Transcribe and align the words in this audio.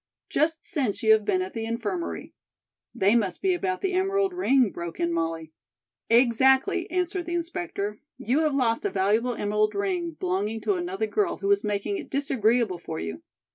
"Just 0.29 0.65
since 0.65 1.03
you 1.03 1.11
have 1.11 1.23
been 1.25 1.43
at 1.43 1.53
the 1.53 1.63
Infirmary." 1.63 2.33
"They 2.91 3.15
must 3.15 3.39
be 3.39 3.53
about 3.53 3.81
the 3.81 3.93
emerald 3.93 4.33
ring," 4.33 4.71
broke 4.71 4.99
in 4.99 5.13
Molly. 5.13 5.51
"Exactly," 6.09 6.89
answered 6.89 7.27
the 7.27 7.35
inspector. 7.35 7.99
"You 8.17 8.39
have 8.39 8.55
lost 8.55 8.83
a 8.83 8.89
valuable 8.89 9.35
emerald 9.35 9.75
ring 9.75 10.17
belonging 10.19 10.59
to 10.61 10.73
another 10.73 11.05
girl 11.05 11.37
who 11.37 11.51
is 11.51 11.63
making 11.63 11.99
it 11.99 12.09
disagreeable 12.09 12.79
for 12.79 12.99
you." 12.99 13.21